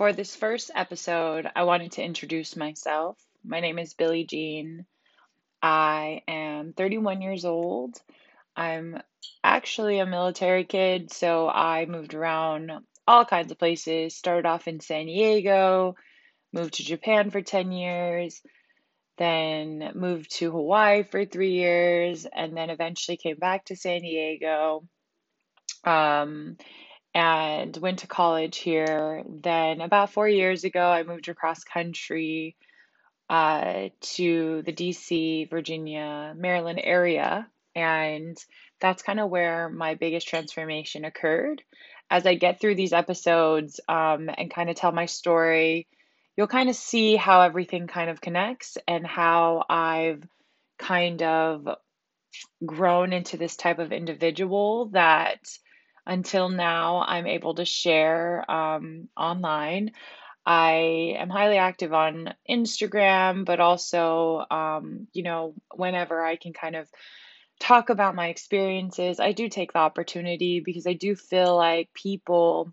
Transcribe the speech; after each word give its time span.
For 0.00 0.14
this 0.14 0.34
first 0.34 0.70
episode, 0.74 1.46
I 1.54 1.64
wanted 1.64 1.92
to 1.92 2.02
introduce 2.02 2.56
myself. 2.56 3.18
My 3.44 3.60
name 3.60 3.78
is 3.78 3.92
Billie 3.92 4.24
Jean. 4.24 4.86
I 5.60 6.22
am 6.26 6.72
31 6.72 7.20
years 7.20 7.44
old. 7.44 8.00
I'm 8.56 9.02
actually 9.44 9.98
a 9.98 10.06
military 10.06 10.64
kid, 10.64 11.12
so 11.12 11.50
I 11.50 11.84
moved 11.84 12.14
around 12.14 12.72
all 13.06 13.26
kinds 13.26 13.52
of 13.52 13.58
places. 13.58 14.16
Started 14.16 14.48
off 14.48 14.68
in 14.68 14.80
San 14.80 15.04
Diego, 15.04 15.96
moved 16.50 16.76
to 16.76 16.82
Japan 16.82 17.30
for 17.30 17.42
10 17.42 17.70
years, 17.70 18.40
then 19.18 19.92
moved 19.94 20.34
to 20.36 20.50
Hawaii 20.50 21.02
for 21.02 21.26
three 21.26 21.52
years, 21.52 22.24
and 22.24 22.56
then 22.56 22.70
eventually 22.70 23.18
came 23.18 23.36
back 23.36 23.66
to 23.66 23.76
San 23.76 24.00
Diego. 24.00 24.82
Um, 25.84 26.56
and 27.14 27.76
went 27.76 28.00
to 28.00 28.06
college 28.06 28.58
here. 28.58 29.22
Then, 29.28 29.80
about 29.80 30.12
four 30.12 30.28
years 30.28 30.64
ago, 30.64 30.80
I 30.82 31.02
moved 31.02 31.28
across 31.28 31.64
country 31.64 32.56
uh, 33.28 33.88
to 34.00 34.62
the 34.62 34.72
DC, 34.72 35.48
Virginia, 35.50 36.34
Maryland 36.36 36.80
area. 36.82 37.46
And 37.74 38.36
that's 38.80 39.02
kind 39.02 39.20
of 39.20 39.30
where 39.30 39.68
my 39.68 39.94
biggest 39.94 40.26
transformation 40.28 41.04
occurred. 41.04 41.62
As 42.10 42.26
I 42.26 42.34
get 42.34 42.60
through 42.60 42.74
these 42.74 42.92
episodes 42.92 43.78
um, 43.88 44.28
and 44.36 44.52
kind 44.52 44.68
of 44.68 44.74
tell 44.74 44.90
my 44.90 45.06
story, 45.06 45.86
you'll 46.36 46.48
kind 46.48 46.68
of 46.68 46.74
see 46.74 47.14
how 47.14 47.42
everything 47.42 47.86
kind 47.86 48.10
of 48.10 48.20
connects 48.20 48.76
and 48.88 49.06
how 49.06 49.64
I've 49.68 50.24
kind 50.78 51.22
of 51.22 51.68
grown 52.64 53.12
into 53.12 53.36
this 53.36 53.54
type 53.54 53.78
of 53.78 53.92
individual 53.92 54.86
that 54.86 55.38
until 56.10 56.48
now 56.48 57.04
I'm 57.06 57.28
able 57.28 57.54
to 57.54 57.64
share 57.64 58.50
um, 58.50 59.08
online. 59.16 59.92
I 60.44 61.14
am 61.16 61.30
highly 61.30 61.56
active 61.56 61.94
on 61.94 62.34
Instagram, 62.50 63.44
but 63.44 63.60
also, 63.60 64.44
um, 64.50 65.06
you 65.12 65.22
know, 65.22 65.54
whenever 65.72 66.20
I 66.20 66.34
can 66.34 66.52
kind 66.52 66.74
of 66.74 66.88
talk 67.60 67.90
about 67.90 68.16
my 68.16 68.28
experiences, 68.28 69.20
I 69.20 69.32
do 69.32 69.48
take 69.48 69.72
the 69.72 69.78
opportunity 69.78 70.60
because 70.64 70.86
I 70.86 70.94
do 70.94 71.14
feel 71.14 71.56
like 71.56 71.90
people 71.94 72.72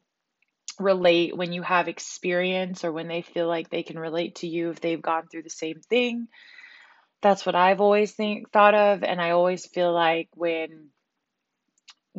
relate 0.79 1.37
when 1.37 1.53
you 1.53 1.61
have 1.61 1.87
experience 1.87 2.83
or 2.83 2.91
when 2.91 3.07
they 3.07 3.21
feel 3.21 3.47
like 3.47 3.69
they 3.69 3.83
can 3.83 3.99
relate 3.99 4.37
to 4.37 4.47
you 4.47 4.71
if 4.71 4.81
they've 4.81 5.01
gone 5.01 5.27
through 5.27 5.43
the 5.43 5.49
same 5.51 5.81
thing. 5.89 6.27
That's 7.21 7.45
what 7.45 7.55
I've 7.55 7.81
always 7.81 8.13
think 8.13 8.51
thought 8.51 8.73
of 8.73 9.03
and 9.03 9.21
I 9.21 9.31
always 9.31 9.67
feel 9.67 9.93
like 9.93 10.29
when 10.33 10.89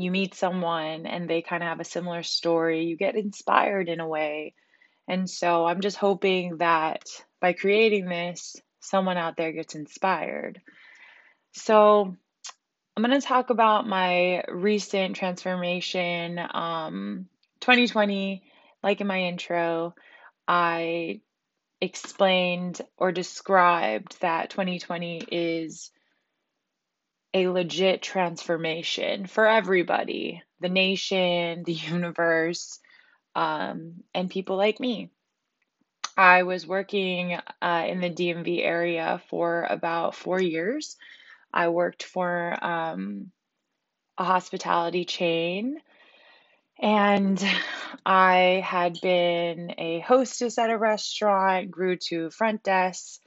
you 0.03 0.11
meet 0.11 0.35
someone 0.35 1.07
and 1.07 1.29
they 1.29 1.43
kind 1.43 1.63
of 1.63 1.69
have 1.69 1.81
a 1.81 1.85
similar 1.85 2.23
story, 2.23 2.85
you 2.85 2.97
get 2.97 3.17
inspired 3.17 3.89
in 3.89 4.01
a 4.01 4.09
way. 4.09 4.55
And 5.09 5.29
so 5.29 5.67
I'm 5.67 5.81
just 5.81 5.97
hoping 5.97 6.59
that 6.59 7.03
by 7.41 7.53
creating 7.53 8.07
this, 8.07 8.57
someone 8.81 9.17
out 9.17 9.37
there 9.37 9.53
gets 9.53 9.75
inspired. 9.75 10.61
So 11.53 12.15
I'm 12.97 13.03
going 13.03 13.21
to 13.21 13.27
talk 13.27 13.51
about 13.51 13.87
my 13.87 14.45
recent 14.49 15.17
transformation. 15.17 16.39
Um, 16.53 17.29
2020, 17.61 18.43
like 18.83 19.01
in 19.01 19.07
my 19.07 19.23
intro, 19.23 19.95
I 20.47 21.21
explained 21.81 22.81
or 22.97 23.13
described 23.13 24.21
that 24.21 24.51
2020 24.51 25.19
is 25.31 25.91
a 27.35 27.49
legit 27.49 28.03
transformation 28.03 29.27
for 29.27 29.47
everybody 29.47 30.43
the 30.61 30.69
nation, 30.69 31.63
the 31.65 31.73
universe, 31.93 32.81
um, 33.35 34.03
and 34.15 34.31
people 34.31 34.57
like 34.57 34.81
me. 34.81 35.11
I 36.17 36.43
was 36.43 36.67
working 36.67 37.39
uh, 37.63 37.85
in 37.87 38.01
the 38.01 38.11
DMV 38.11 38.65
area 38.65 39.23
for 39.29 39.65
about 39.71 40.17
four 40.17 40.41
years. 40.41 40.97
I 41.53 41.69
worked 41.69 42.03
for 42.03 42.59
um, 42.65 43.31
a 44.17 44.25
hospitality 44.25 45.05
chain, 45.05 45.79
and 46.81 47.43
I 48.05 48.65
had 48.67 48.99
been 49.01 49.75
a 49.79 50.01
hostess 50.01 50.59
at 50.59 50.71
a 50.71 50.79
restaurant, 50.79 51.71
grew 51.71 51.97
to 52.09 52.31
front 52.31 52.65
desk, 52.65 53.21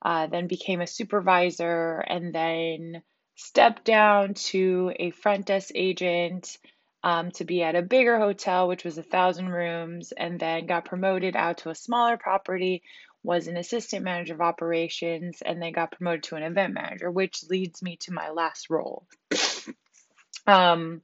uh, 0.00 0.28
then 0.28 0.46
became 0.46 0.80
a 0.80 0.86
supervisor, 0.86 1.98
and 2.06 2.32
then 2.32 3.02
stepped 3.38 3.84
down 3.84 4.34
to 4.34 4.92
a 4.98 5.10
front 5.12 5.46
desk 5.46 5.70
agent 5.76 6.58
um, 7.04 7.30
to 7.30 7.44
be 7.44 7.62
at 7.62 7.76
a 7.76 7.82
bigger 7.82 8.18
hotel, 8.18 8.66
which 8.66 8.84
was 8.84 8.98
a 8.98 9.02
thousand 9.02 9.48
rooms, 9.48 10.12
and 10.12 10.40
then 10.40 10.66
got 10.66 10.84
promoted 10.84 11.36
out 11.36 11.58
to 11.58 11.70
a 11.70 11.74
smaller 11.74 12.16
property, 12.16 12.82
was 13.22 13.46
an 13.46 13.56
assistant 13.56 14.04
manager 14.04 14.34
of 14.34 14.40
operations, 14.40 15.40
and 15.40 15.62
then 15.62 15.72
got 15.72 15.92
promoted 15.92 16.24
to 16.24 16.34
an 16.34 16.42
event 16.42 16.74
manager, 16.74 17.10
which 17.10 17.44
leads 17.48 17.80
me 17.80 17.96
to 18.00 18.12
my 18.12 18.30
last 18.30 18.70
role. 18.70 19.06
um, 20.48 21.00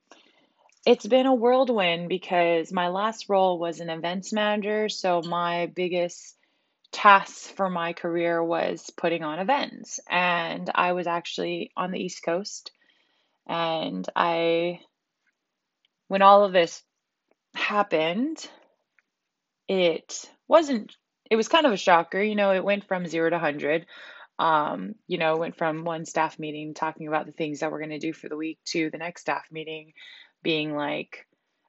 it's 0.85 1.07
been 1.07 1.27
a 1.27 1.35
whirlwind 1.35 2.09
because 2.09 2.73
my 2.73 2.89
last 2.89 3.29
role 3.29 3.61
was 3.61 3.79
an 3.79 3.91
events 3.91 4.33
manager, 4.33 4.89
so 4.89 5.23
my 5.23 5.67
biggest 5.67 6.37
tasks 6.95 7.49
for 7.49 7.69
my 7.69 7.93
career 7.93 8.43
was 8.43 8.89
putting 8.97 9.25
on 9.25 9.41
events. 9.41 9.99
And 10.09 10.71
I 10.75 10.93
was 10.93 11.07
actually 11.07 11.73
on 11.77 11.91
the 11.91 11.99
East 11.99 12.23
Coast. 12.23 12.71
And 13.47 14.09
I, 14.15 14.81
when 16.07 16.23
all 16.23 16.45
of 16.45 16.53
this 16.53 16.83
happened, 17.55 18.49
it 19.69 20.25
wasn't, 20.47 20.95
it 21.29 21.37
was 21.37 21.49
kind 21.49 21.67
of 21.67 21.73
a 21.73 21.77
shocker. 21.77 22.23
You 22.23 22.37
know, 22.37 22.53
it 22.53 22.65
went 22.65 22.87
from 22.87 23.07
zero 23.07 23.29
to 23.29 23.37
100. 23.37 23.87
Um, 24.39 24.95
you 25.07 25.19
know, 25.19 25.37
went 25.37 25.57
from 25.57 25.85
one 25.85 26.05
staff 26.05 26.39
meeting 26.39 26.75
talking 26.75 27.09
about 27.09 27.27
the 27.27 27.33
things 27.33 27.61
that 27.61 27.71
we're 27.73 27.81
going 27.81 27.91
to 27.91 27.99
do 27.99 28.13
for 28.13 28.29
the 28.29 28.37
week 28.37 28.59
to 28.67 28.91
the 28.91 28.99
next 28.99 29.23
staff 29.23 29.45
meeting 29.51 29.93
being 30.43 30.75
like, 30.75 31.27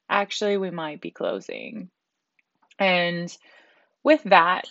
actually, 0.08 0.58
we 0.58 0.70
might 0.70 1.02
be 1.02 1.12
closing. 1.12 1.90
And 2.78 3.36
with 4.04 4.22
that, 4.26 4.68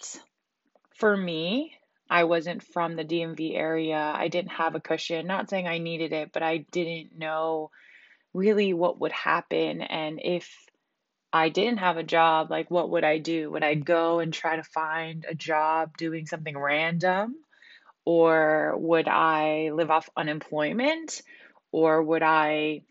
for 0.95 1.17
me, 1.17 1.77
I 2.09 2.25
wasn't 2.25 2.63
from 2.63 2.97
the 2.97 3.05
DMV 3.05 3.57
area. 3.57 4.13
I 4.15 4.29
didn't 4.29 4.53
have 4.53 4.75
a 4.75 4.81
cushion. 4.81 5.27
Not 5.27 5.49
saying 5.49 5.67
I 5.67 5.79
needed 5.79 6.13
it, 6.13 6.31
but 6.33 6.43
I 6.43 6.59
didn't 6.59 7.19
know 7.19 7.71
really 8.33 8.75
what 8.75 9.01
would 9.01 9.13
happen. 9.13 9.81
And 9.81 10.21
if 10.23 10.51
I 11.33 11.49
didn't 11.49 11.79
have 11.79 11.97
a 11.97 12.05
job, 12.05 12.51
like 12.51 12.71
what 12.71 12.91
would 12.91 13.05
I 13.05 13.19
do? 13.19 13.51
Would 13.51 13.65
I 13.65 13.75
mm-hmm. 13.75 13.83
go 13.83 14.19
and 14.21 14.33
try 14.33 14.57
to 14.57 14.63
find 14.63 15.25
a 15.29 15.35
job 15.35 15.97
doing 15.97 16.27
something 16.27 16.57
random? 16.57 17.35
Or 18.05 18.75
would 18.77 19.09
I 19.09 19.71
live 19.73 19.91
off 19.91 20.11
unemployment? 20.17 21.23
Or 21.73 22.03
would 22.03 22.23
I, 22.23 22.83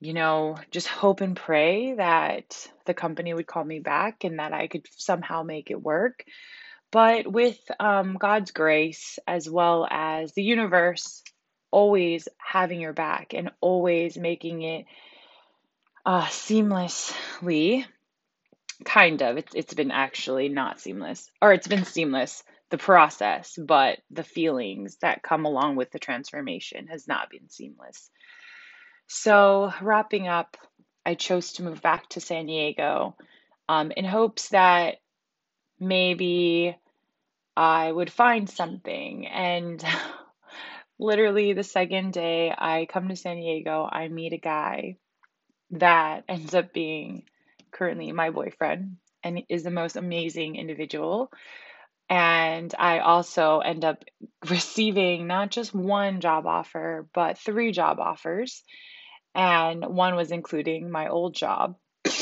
you 0.00 0.14
know, 0.14 0.56
just 0.70 0.86
hope 0.86 1.20
and 1.20 1.36
pray 1.36 1.94
that 1.94 2.68
the 2.86 2.94
company 2.94 3.34
would 3.34 3.46
call 3.46 3.64
me 3.64 3.80
back 3.80 4.24
and 4.24 4.38
that 4.38 4.52
I 4.52 4.68
could 4.68 4.86
somehow 4.96 5.42
make 5.42 5.70
it 5.70 5.82
work? 5.82 6.24
But 6.96 7.30
with 7.30 7.58
um, 7.78 8.16
God's 8.18 8.52
grace, 8.52 9.18
as 9.26 9.50
well 9.50 9.86
as 9.90 10.32
the 10.32 10.42
universe 10.42 11.22
always 11.70 12.26
having 12.38 12.80
your 12.80 12.94
back 12.94 13.34
and 13.34 13.50
always 13.60 14.16
making 14.16 14.62
it 14.62 14.86
uh, 16.06 16.24
seamlessly, 16.24 17.84
kind 18.86 19.20
of, 19.20 19.36
it's, 19.36 19.54
it's 19.54 19.74
been 19.74 19.90
actually 19.90 20.48
not 20.48 20.80
seamless, 20.80 21.30
or 21.42 21.52
it's 21.52 21.68
been 21.68 21.84
seamless, 21.84 22.42
the 22.70 22.78
process, 22.78 23.58
but 23.62 23.98
the 24.10 24.24
feelings 24.24 24.96
that 25.02 25.22
come 25.22 25.44
along 25.44 25.76
with 25.76 25.90
the 25.90 25.98
transformation 25.98 26.86
has 26.86 27.06
not 27.06 27.28
been 27.28 27.50
seamless. 27.50 28.08
So, 29.06 29.70
wrapping 29.82 30.28
up, 30.28 30.56
I 31.04 31.14
chose 31.14 31.52
to 31.52 31.62
move 31.62 31.82
back 31.82 32.08
to 32.08 32.20
San 32.20 32.46
Diego 32.46 33.16
um, 33.68 33.90
in 33.90 34.06
hopes 34.06 34.48
that 34.48 34.94
maybe 35.78 36.74
I 37.56 37.90
would 37.90 38.12
find 38.12 38.48
something. 38.50 39.26
And 39.26 39.82
literally, 40.98 41.52
the 41.52 41.64
second 41.64 42.12
day 42.12 42.52
I 42.56 42.86
come 42.90 43.08
to 43.08 43.16
San 43.16 43.36
Diego, 43.36 43.88
I 43.90 44.08
meet 44.08 44.32
a 44.32 44.38
guy 44.38 44.96
that 45.70 46.24
ends 46.28 46.54
up 46.54 46.72
being 46.72 47.24
currently 47.70 48.12
my 48.12 48.30
boyfriend 48.30 48.96
and 49.24 49.42
is 49.48 49.64
the 49.64 49.70
most 49.70 49.96
amazing 49.96 50.56
individual. 50.56 51.30
And 52.08 52.72
I 52.78 53.00
also 53.00 53.58
end 53.58 53.84
up 53.84 54.04
receiving 54.48 55.26
not 55.26 55.50
just 55.50 55.74
one 55.74 56.20
job 56.20 56.46
offer, 56.46 57.06
but 57.14 57.38
three 57.38 57.72
job 57.72 57.98
offers. 57.98 58.62
And 59.34 59.84
one 59.84 60.14
was 60.14 60.30
including 60.30 60.90
my 60.90 61.08
old 61.08 61.34
job. 61.34 61.76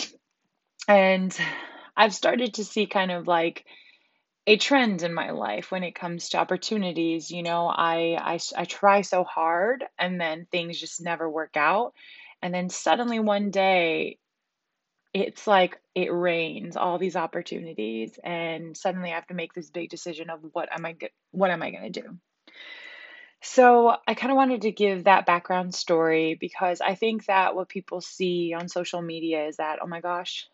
And 0.87 1.35
I've 1.97 2.13
started 2.13 2.55
to 2.55 2.65
see 2.65 2.85
kind 2.87 3.11
of 3.11 3.27
like 3.27 3.65
a 4.47 4.57
trend 4.57 5.03
in 5.03 5.15
my 5.15 5.31
life 5.31 5.71
when 5.71 5.83
it 5.83 5.95
comes 5.95 6.31
to 6.31 6.39
opportunities. 6.39 7.31
You 7.31 7.43
know, 7.43 7.67
I, 7.67 8.19
I, 8.21 8.39
I 8.57 8.65
try 8.65 9.01
so 9.01 9.25
hard 9.25 9.85
and 9.99 10.21
then 10.21 10.47
things 10.51 10.79
just 10.79 11.01
never 11.01 11.29
work 11.29 11.57
out. 11.57 11.95
And 12.43 12.53
then 12.53 12.69
suddenly 12.69 13.21
one 13.21 13.51
day, 13.51 14.19
it's 15.15 15.47
like 15.47 15.81
it 15.95 16.13
rains 16.13 16.77
all 16.77 16.99
these 16.99 17.17
opportunities 17.17 18.19
and 18.23 18.77
suddenly 18.77 19.13
I 19.13 19.15
have 19.15 19.29
to 19.29 19.35
make 19.35 19.55
this 19.55 19.71
big 19.71 19.89
decision 19.89 20.29
of 20.29 20.41
what 20.53 20.69
am 20.73 20.85
I 20.85 20.97
what 21.31 21.53
am 21.53 21.63
I 21.63 21.71
going 21.71 21.93
to 21.93 22.03
do. 22.03 22.19
So, 23.41 23.95
I 24.09 24.15
kind 24.15 24.31
of 24.31 24.37
wanted 24.37 24.63
to 24.63 24.73
give 24.73 25.05
that 25.05 25.27
background 25.27 25.75
story 25.75 26.35
because 26.35 26.81
I 26.81 26.95
think 26.95 27.27
that 27.27 27.55
what 27.55 27.69
people 27.69 28.01
see 28.01 28.55
on 28.55 28.69
social 28.69 29.03
media 29.03 29.47
is 29.47 29.59
that, 29.59 29.81
oh 29.83 29.87
my 29.87 30.01
gosh, 30.01 30.49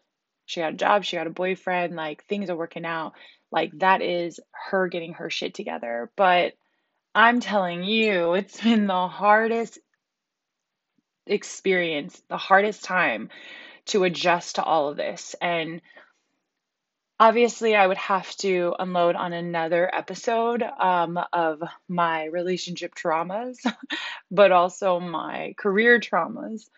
she 0.51 0.61
got 0.61 0.73
a 0.73 0.77
job, 0.77 1.05
she 1.05 1.17
got 1.17 1.29
a 1.29 1.31
boyfriend, 1.31 1.95
like 1.95 2.25
things 2.25 2.51
are 2.51 2.57
working 2.57 2.85
out. 2.85 3.13
Like 3.53 3.71
that 3.79 4.03
is 4.03 4.41
her 4.51 4.89
getting 4.89 5.15
her 5.15 5.31
shit 5.31 5.55
together. 5.55 6.11
But 6.17 6.55
I'm 7.15 7.39
telling 7.39 7.85
you, 7.85 8.35
it's 8.35 8.61
been 8.61 8.89
the 8.89 9.07
hardest 9.07 9.79
experience, 11.25 12.21
the 12.29 12.37
hardest 12.37 12.83
time 12.83 13.29
to 13.87 14.03
adjust 14.03 14.57
to 14.57 14.65
all 14.65 14.89
of 14.89 14.97
this. 14.97 15.37
And 15.41 15.83
obviously, 17.21 17.77
I 17.77 17.87
would 17.87 17.99
have 17.99 18.35
to 18.39 18.75
unload 18.77 19.15
on 19.15 19.33
another 19.33 19.89
episode 19.95 20.65
um, 20.65 21.17
of 21.33 21.63
my 21.89 22.25
relationship 22.25 22.97
traumas, 22.97 23.59
but 24.33 24.51
also 24.51 24.99
my 24.99 25.55
career 25.57 26.01
traumas. 26.01 26.69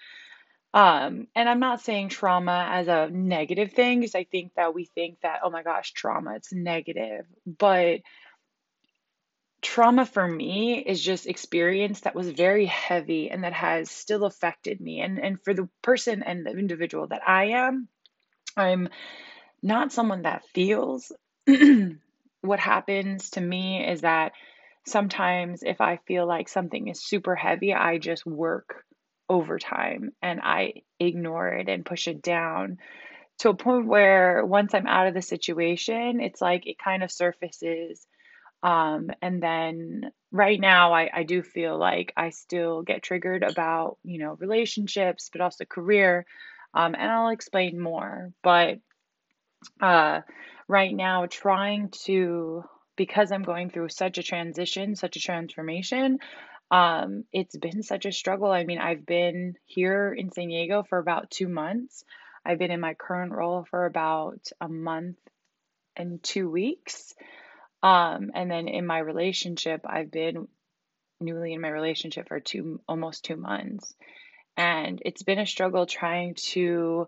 Um, 0.74 1.26
and 1.34 1.48
I'm 1.48 1.60
not 1.60 1.82
saying 1.82 2.08
trauma 2.08 2.66
as 2.70 2.88
a 2.88 3.10
negative 3.10 3.72
thing 3.72 4.00
because 4.00 4.14
I 4.14 4.24
think 4.24 4.54
that 4.54 4.74
we 4.74 4.86
think 4.86 5.20
that, 5.20 5.40
oh 5.42 5.50
my 5.50 5.62
gosh, 5.62 5.92
trauma, 5.92 6.36
it's 6.36 6.52
negative. 6.52 7.26
But 7.46 8.00
trauma 9.60 10.06
for 10.06 10.26
me 10.26 10.78
is 10.78 11.02
just 11.02 11.26
experience 11.26 12.00
that 12.00 12.14
was 12.14 12.30
very 12.30 12.66
heavy 12.66 13.30
and 13.30 13.44
that 13.44 13.52
has 13.52 13.90
still 13.90 14.24
affected 14.24 14.80
me. 14.80 15.00
And 15.00 15.18
and 15.18 15.40
for 15.42 15.52
the 15.52 15.68
person 15.82 16.22
and 16.22 16.46
the 16.46 16.50
individual 16.50 17.06
that 17.08 17.26
I 17.26 17.44
am, 17.50 17.88
I'm 18.56 18.88
not 19.62 19.92
someone 19.92 20.22
that 20.22 20.46
feels. 20.54 21.12
what 22.40 22.60
happens 22.60 23.30
to 23.30 23.40
me 23.40 23.86
is 23.88 24.00
that 24.00 24.32
sometimes 24.86 25.62
if 25.62 25.80
I 25.80 25.98
feel 26.06 26.26
like 26.26 26.48
something 26.48 26.88
is 26.88 27.00
super 27.02 27.36
heavy, 27.36 27.72
I 27.72 27.98
just 27.98 28.26
work 28.26 28.84
overtime 29.32 30.12
and 30.22 30.40
I 30.42 30.82
ignore 31.00 31.48
it 31.48 31.68
and 31.68 31.84
push 31.84 32.08
it 32.08 32.22
down 32.22 32.78
to 33.38 33.48
a 33.48 33.54
point 33.54 33.86
where 33.86 34.44
once 34.44 34.74
I'm 34.74 34.86
out 34.86 35.08
of 35.08 35.14
the 35.14 35.22
situation, 35.22 36.20
it's 36.20 36.40
like 36.40 36.66
it 36.66 36.78
kind 36.78 37.02
of 37.02 37.10
surfaces 37.10 38.06
um, 38.62 39.10
and 39.20 39.42
then 39.42 40.12
right 40.30 40.60
now, 40.60 40.92
I, 40.92 41.10
I 41.12 41.22
do 41.24 41.42
feel 41.42 41.76
like 41.76 42.12
I 42.16 42.30
still 42.30 42.82
get 42.82 43.02
triggered 43.02 43.42
about, 43.42 43.98
you 44.04 44.18
know, 44.18 44.36
relationships, 44.38 45.30
but 45.32 45.40
also 45.40 45.64
career. 45.64 46.26
Um, 46.72 46.94
and 46.94 47.10
I'll 47.10 47.30
explain 47.30 47.80
more. 47.80 48.32
But 48.42 48.78
uh, 49.80 50.20
right 50.68 50.94
now, 50.94 51.26
trying 51.26 51.90
to, 52.04 52.62
because 52.96 53.32
I'm 53.32 53.42
going 53.42 53.70
through 53.70 53.88
such 53.88 54.18
a 54.18 54.22
transition, 54.22 54.94
such 54.94 55.16
a 55.16 55.20
transformation, 55.20 56.18
um, 56.72 57.24
it's 57.34 57.56
been 57.56 57.82
such 57.82 58.06
a 58.06 58.12
struggle. 58.12 58.50
I 58.50 58.64
mean, 58.64 58.78
I've 58.78 59.04
been 59.04 59.56
here 59.66 60.12
in 60.12 60.32
San 60.32 60.48
Diego 60.48 60.82
for 60.82 60.98
about 60.98 61.30
two 61.30 61.46
months. 61.46 62.02
I've 62.46 62.58
been 62.58 62.70
in 62.70 62.80
my 62.80 62.94
current 62.94 63.32
role 63.32 63.66
for 63.70 63.84
about 63.84 64.40
a 64.58 64.68
month 64.68 65.18
and 65.94 66.22
two 66.22 66.50
weeks. 66.50 67.14
Um, 67.82 68.30
and 68.34 68.50
then 68.50 68.68
in 68.68 68.86
my 68.86 68.98
relationship, 68.98 69.82
I've 69.84 70.10
been 70.10 70.48
newly 71.20 71.52
in 71.52 71.60
my 71.60 71.68
relationship 71.68 72.28
for 72.28 72.40
two 72.40 72.80
almost 72.88 73.26
two 73.26 73.36
months. 73.36 73.94
And 74.56 75.00
it's 75.04 75.22
been 75.22 75.38
a 75.38 75.46
struggle 75.46 75.84
trying 75.84 76.36
to 76.52 77.06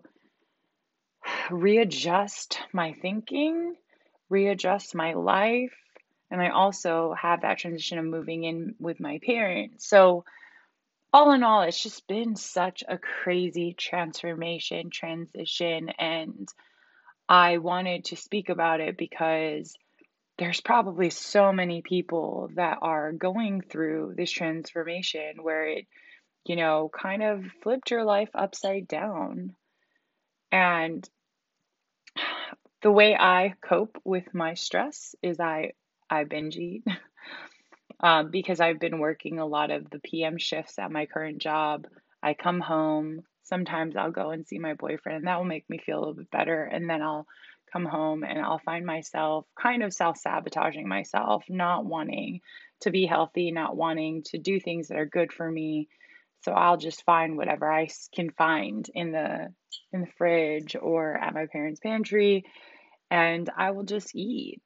readjust 1.49 2.59
my 2.71 2.93
thinking, 2.93 3.73
readjust 4.29 4.93
my 4.93 5.13
life. 5.13 5.73
And 6.31 6.41
I 6.41 6.49
also 6.49 7.13
have 7.19 7.41
that 7.41 7.59
transition 7.59 7.99
of 7.99 8.05
moving 8.05 8.43
in 8.43 8.75
with 8.79 8.99
my 8.99 9.19
parents. 9.23 9.87
So, 9.87 10.25
all 11.13 11.31
in 11.31 11.43
all, 11.43 11.61
it's 11.61 11.81
just 11.81 12.07
been 12.07 12.35
such 12.35 12.83
a 12.87 12.97
crazy 12.97 13.73
transformation, 13.73 14.89
transition. 14.89 15.89
And 15.97 16.49
I 17.29 17.59
wanted 17.59 18.05
to 18.05 18.17
speak 18.17 18.49
about 18.49 18.81
it 18.81 18.97
because 18.97 19.73
there's 20.37 20.59
probably 20.59 21.09
so 21.09 21.53
many 21.53 21.81
people 21.81 22.49
that 22.55 22.79
are 22.81 23.13
going 23.13 23.61
through 23.61 24.15
this 24.17 24.31
transformation 24.31 25.41
where 25.41 25.67
it, 25.67 25.87
you 26.45 26.57
know, 26.57 26.91
kind 26.93 27.23
of 27.23 27.45
flipped 27.63 27.91
your 27.91 28.03
life 28.03 28.29
upside 28.35 28.87
down. 28.87 29.55
And 30.51 31.07
the 32.81 32.91
way 32.91 33.15
I 33.15 33.55
cope 33.61 33.97
with 34.03 34.33
my 34.33 34.55
stress 34.55 35.15
is 35.23 35.39
I 35.39 35.71
I 36.09 36.23
binge 36.23 36.57
eat 36.57 36.83
um, 37.99 38.31
because 38.31 38.59
I've 38.59 38.79
been 38.79 38.99
working 38.99 39.39
a 39.39 39.45
lot 39.45 39.71
of 39.71 39.89
the 39.89 39.99
PM 39.99 40.37
shifts 40.37 40.79
at 40.79 40.91
my 40.91 41.05
current 41.05 41.39
job. 41.39 41.87
I 42.21 42.33
come 42.33 42.59
home. 42.59 43.21
Sometimes 43.43 43.95
I'll 43.95 44.11
go 44.11 44.31
and 44.31 44.45
see 44.47 44.57
my 44.59 44.73
boyfriend, 44.73 45.17
and 45.17 45.27
that 45.27 45.37
will 45.37 45.45
make 45.45 45.69
me 45.69 45.77
feel 45.77 45.97
a 45.97 45.99
little 45.99 46.13
bit 46.15 46.31
better. 46.31 46.63
And 46.63 46.89
then 46.89 47.01
I'll 47.01 47.27
come 47.71 47.85
home 47.85 48.23
and 48.23 48.39
I'll 48.39 48.61
find 48.65 48.85
myself 48.85 49.45
kind 49.61 49.83
of 49.83 49.93
self 49.93 50.17
sabotaging 50.17 50.87
myself, 50.87 51.43
not 51.49 51.85
wanting 51.85 52.41
to 52.81 52.91
be 52.91 53.05
healthy, 53.05 53.51
not 53.51 53.75
wanting 53.75 54.23
to 54.27 54.37
do 54.37 54.59
things 54.59 54.87
that 54.87 54.97
are 54.97 55.05
good 55.05 55.31
for 55.31 55.49
me. 55.49 55.87
So 56.43 56.51
I'll 56.51 56.77
just 56.77 57.03
find 57.05 57.37
whatever 57.37 57.71
I 57.71 57.87
can 58.13 58.29
find 58.31 58.87
in 58.93 59.11
the 59.11 59.53
in 59.91 60.01
the 60.01 60.11
fridge 60.17 60.75
or 60.79 61.15
at 61.15 61.33
my 61.33 61.47
parents' 61.51 61.79
pantry 61.79 62.45
and 63.09 63.49
I 63.55 63.71
will 63.71 63.83
just 63.83 64.15
eat. 64.15 64.61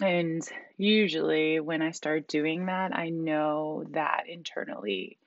And 0.00 0.42
usually 0.76 1.60
when 1.60 1.82
I 1.82 1.92
start 1.92 2.26
doing 2.28 2.66
that, 2.66 2.96
I 2.96 3.10
know 3.10 3.84
that 3.90 4.24
internally 4.28 5.18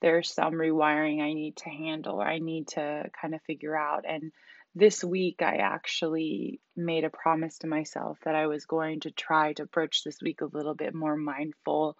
there's 0.00 0.32
some 0.32 0.54
rewiring 0.54 1.20
I 1.20 1.34
need 1.34 1.56
to 1.56 1.68
handle 1.68 2.22
or 2.22 2.26
I 2.26 2.38
need 2.38 2.68
to 2.68 3.10
kind 3.20 3.34
of 3.34 3.42
figure 3.42 3.76
out 3.76 4.06
and 4.08 4.32
this 4.74 5.02
week 5.02 5.42
I 5.42 5.56
actually 5.56 6.60
made 6.76 7.04
a 7.04 7.10
promise 7.10 7.58
to 7.58 7.66
myself 7.66 8.18
that 8.24 8.34
I 8.34 8.46
was 8.46 8.64
going 8.66 9.00
to 9.00 9.10
try 9.10 9.52
to 9.54 9.64
approach 9.64 10.04
this 10.04 10.22
week 10.22 10.40
a 10.40 10.46
little 10.46 10.74
bit 10.74 10.94
more 10.94 11.16
mindful. 11.16 11.96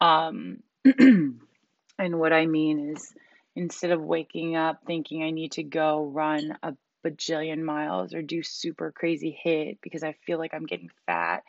Um, 0.00 0.62
and 0.84 1.40
what 1.98 2.32
I 2.32 2.46
mean 2.46 2.90
is, 2.90 3.12
instead 3.56 3.90
of 3.90 4.00
waking 4.00 4.54
up 4.54 4.82
thinking 4.86 5.24
I 5.24 5.30
need 5.30 5.52
to 5.52 5.64
go 5.64 6.04
run 6.04 6.56
a 6.62 6.74
bajillion 7.04 7.62
miles 7.62 8.14
or 8.14 8.22
do 8.22 8.42
super 8.42 8.92
crazy 8.92 9.38
HIIT 9.44 9.78
because 9.82 10.02
I 10.02 10.14
feel 10.26 10.38
like 10.38 10.54
I'm 10.54 10.66
getting 10.66 10.90
fat, 11.06 11.44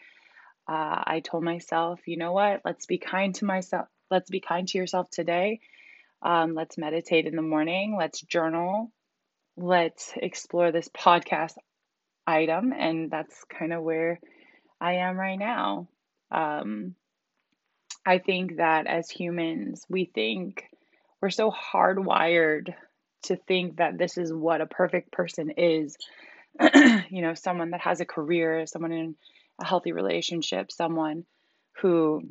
uh, 0.67 1.03
I 1.05 1.21
told 1.23 1.43
myself, 1.43 1.99
you 2.05 2.17
know 2.17 2.33
what? 2.33 2.61
Let's 2.63 2.85
be 2.85 2.97
kind 2.97 3.35
to 3.35 3.45
myself. 3.45 3.87
Let's 4.09 4.29
be 4.29 4.39
kind 4.39 4.67
to 4.67 4.77
yourself 4.77 5.09
today. 5.09 5.59
Um, 6.21 6.53
let's 6.53 6.77
meditate 6.77 7.25
in 7.25 7.35
the 7.35 7.41
morning. 7.41 7.95
Let's 7.97 8.21
journal 8.21 8.91
let's 9.57 10.13
explore 10.15 10.71
this 10.71 10.89
podcast 10.89 11.55
item. 12.25 12.73
And 12.73 13.09
that's 13.11 13.43
kind 13.45 13.73
of 13.73 13.83
where 13.83 14.19
I 14.79 14.93
am 14.93 15.17
right 15.17 15.37
now. 15.37 15.87
Um, 16.31 16.95
I 18.05 18.17
think 18.17 18.57
that 18.57 18.87
as 18.87 19.09
humans, 19.09 19.85
we 19.89 20.05
think 20.05 20.65
we're 21.21 21.29
so 21.29 21.51
hardwired 21.51 22.73
to 23.23 23.35
think 23.35 23.77
that 23.77 23.97
this 23.97 24.17
is 24.17 24.33
what 24.33 24.61
a 24.61 24.65
perfect 24.65 25.11
person 25.11 25.51
is. 25.51 25.97
you 27.09 27.21
know, 27.21 27.33
someone 27.33 27.71
that 27.71 27.81
has 27.81 28.01
a 28.01 28.05
career, 28.05 28.65
someone 28.65 28.91
in 28.91 29.15
a 29.59 29.65
healthy 29.65 29.91
relationship, 29.91 30.71
someone 30.71 31.25
who 31.81 32.23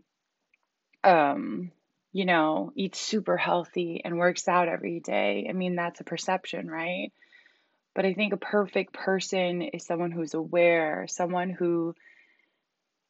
um 1.03 1.73
you 2.13 2.25
know, 2.25 2.73
eats 2.75 3.01
super 3.01 3.37
healthy 3.37 4.03
and 4.05 4.19
works 4.19 4.49
out 4.49 4.69
every 4.69 5.01
day. 5.01 5.47
I 5.49 5.53
mean, 5.53 5.77
that's 5.77 6.01
a 6.01 6.05
perception, 6.05 6.69
right? 6.69 7.13
But 7.95 8.05
I 8.05 8.15
think 8.15 8.33
a 8.33 8.39
perfect 8.39 8.93
person 8.95 9.63
is 9.63 9.87
someone 9.87 10.11
who's 10.11 10.35
aware, 10.35 11.07
someone 11.09 11.51
who 11.51 11.95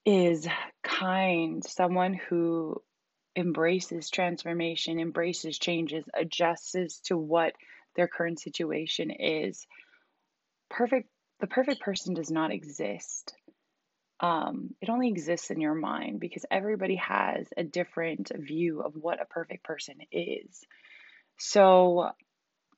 is 0.05 0.47
kind, 0.83 1.65
someone 1.65 2.15
who 2.15 2.83
embraces 3.37 4.11
transformation, 4.11 5.01
embraces 5.01 5.59
changes, 5.59 6.05
adjusts 6.15 7.01
to 7.05 7.17
what 7.17 7.53
their 7.97 8.09
current 8.09 8.41
situation 8.41 9.11
is. 9.11 9.67
Perfect 10.69 11.09
the 11.41 11.47
perfect 11.47 11.81
person 11.81 12.13
does 12.13 12.31
not 12.31 12.53
exist 12.53 13.35
um, 14.21 14.75
it 14.83 14.91
only 14.91 15.09
exists 15.09 15.51
in 15.51 15.61
your 15.61 15.75
mind 15.75 16.21
because 16.21 16.45
everybody 16.51 16.97
has 16.97 17.47
a 17.57 17.65
different 17.65 18.31
view 18.37 18.81
of 18.83 18.95
what 18.95 19.21
a 19.21 19.25
perfect 19.25 19.65
person 19.65 19.97
is. 20.13 20.61
So, 21.39 22.11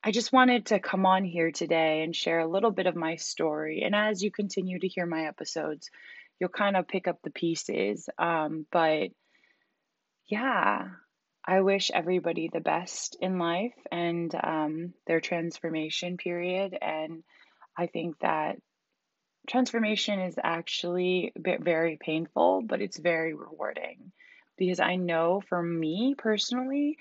I 0.05 0.11
just 0.11 0.33
wanted 0.33 0.67
to 0.67 0.81
come 0.81 1.07
on 1.07 1.25
here 1.25 1.53
today 1.53 2.03
and 2.03 2.15
share 2.15 2.41
a 2.41 2.49
little 2.49 2.73
bit 2.73 2.87
of 2.87 2.97
my 2.97 3.17
story. 3.17 3.83
And 3.85 3.95
as 3.95 4.21
you 4.21 4.33
continue 4.33 4.81
to 4.81 4.89
hear 4.89 5.07
my 5.07 5.27
episodes, 5.27 5.91
you'll 6.41 6.49
kind 6.49 6.77
of 6.77 6.89
pick 6.89 7.07
up 7.07 7.21
the 7.23 7.31
pieces. 7.31 8.09
Um, 8.19 8.67
but 8.73 9.11
yeah, 10.27 10.89
I 11.45 11.61
wish 11.61 11.91
everybody 11.93 12.49
the 12.49 12.61
best 12.61 13.17
in 13.21 13.39
life 13.39 13.75
and 13.91 14.33
um, 14.35 14.95
their 15.07 15.21
transformation 15.21 16.17
period. 16.17 16.77
And 16.81 17.25
I 17.77 17.87
think 17.87 18.19
that 18.21 18.57
transformation 19.49 20.21
is 20.21 20.37
actually 20.43 21.33
very 21.37 21.99
painful, 22.01 22.63
but 22.63 22.81
it's 22.81 22.99
very 22.99 23.35
rewarding. 23.35 24.13
Because 24.57 24.81
I 24.81 24.97
know 24.97 25.43
for 25.49 25.61
me 25.61 26.15
personally 26.17 26.97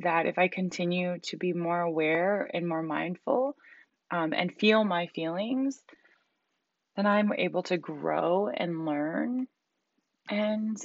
that 0.00 0.26
if 0.26 0.38
I 0.38 0.48
continue 0.48 1.18
to 1.24 1.36
be 1.36 1.52
more 1.52 1.80
aware 1.80 2.50
and 2.52 2.66
more 2.66 2.82
mindful 2.82 3.56
um, 4.10 4.32
and 4.32 4.52
feel 4.52 4.82
my 4.82 5.06
feelings, 5.06 5.80
then 6.96 7.06
I'm 7.06 7.32
able 7.32 7.62
to 7.64 7.76
grow 7.76 8.48
and 8.48 8.86
learn. 8.86 9.46
And 10.28 10.76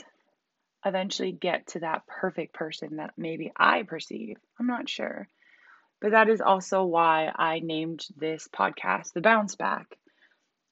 eventually 0.85 1.31
get 1.31 1.67
to 1.67 1.79
that 1.79 2.07
perfect 2.07 2.53
person 2.53 2.97
that 2.97 3.13
maybe 3.17 3.51
I 3.55 3.83
perceive. 3.83 4.37
I'm 4.59 4.67
not 4.67 4.89
sure. 4.89 5.27
But 6.01 6.11
that 6.11 6.29
is 6.29 6.41
also 6.41 6.85
why 6.85 7.31
I 7.35 7.59
named 7.59 8.05
this 8.15 8.47
podcast 8.47 9.13
The 9.13 9.21
Bounce 9.21 9.55
Back 9.55 9.87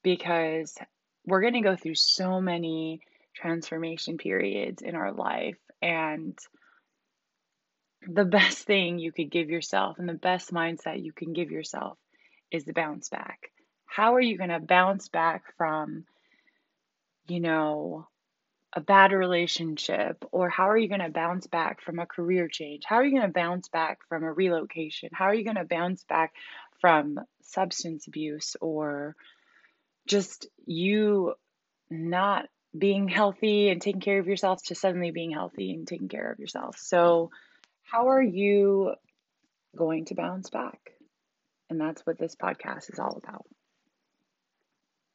because 0.03 0.77
we're 1.25 1.41
going 1.41 1.53
to 1.53 1.61
go 1.61 1.75
through 1.75 1.95
so 1.95 2.39
many 2.39 3.01
transformation 3.35 4.17
periods 4.17 4.81
in 4.81 4.95
our 4.95 5.11
life 5.11 5.57
and 5.81 6.37
the 8.07 8.25
best 8.25 8.59
thing 8.59 8.99
you 8.99 9.11
could 9.11 9.29
give 9.29 9.49
yourself 9.49 9.99
and 9.99 10.07
the 10.07 10.13
best 10.13 10.53
mindset 10.53 11.03
you 11.03 11.11
can 11.11 11.33
give 11.33 11.51
yourself 11.51 11.97
is 12.51 12.63
the 12.63 12.73
bounce 12.73 13.09
back. 13.09 13.51
How 13.85 14.15
are 14.15 14.21
you 14.21 14.37
going 14.37 14.49
to 14.49 14.59
bounce 14.59 15.09
back 15.09 15.43
from, 15.57 16.05
you 17.27 17.41
know, 17.41 18.07
a 18.73 18.81
bad 18.81 19.11
relationship? 19.11 20.23
Or 20.31 20.49
how 20.49 20.69
are 20.69 20.77
you 20.77 20.89
going 20.89 21.01
to 21.01 21.09
bounce 21.09 21.47
back 21.47 21.81
from 21.81 21.99
a 21.99 22.05
career 22.05 22.47
change? 22.47 22.83
How 22.85 22.97
are 22.97 23.05
you 23.05 23.11
going 23.11 23.27
to 23.27 23.33
bounce 23.33 23.69
back 23.69 23.99
from 24.09 24.23
a 24.23 24.31
relocation? 24.31 25.09
How 25.13 25.25
are 25.25 25.33
you 25.33 25.43
going 25.43 25.55
to 25.55 25.65
bounce 25.65 26.03
back 26.03 26.33
from 26.81 27.19
substance 27.41 28.07
abuse 28.07 28.55
or 28.61 29.15
just 30.05 30.47
you 30.65 31.33
not 31.89 32.47
being 32.77 33.07
healthy 33.07 33.69
and 33.69 33.81
taking 33.81 34.01
care 34.01 34.19
of 34.19 34.27
yourself 34.27 34.61
to 34.65 34.75
suddenly 34.75 35.11
being 35.11 35.31
healthy 35.31 35.73
and 35.73 35.87
taking 35.87 36.09
care 36.09 36.31
of 36.31 36.39
yourself? 36.39 36.77
So, 36.77 37.31
how 37.83 38.09
are 38.09 38.21
you 38.21 38.93
going 39.75 40.05
to 40.05 40.15
bounce 40.15 40.49
back? 40.49 40.79
And 41.69 41.79
that's 41.79 42.05
what 42.05 42.17
this 42.17 42.35
podcast 42.35 42.91
is 42.91 42.99
all 42.99 43.19
about. 43.23 43.45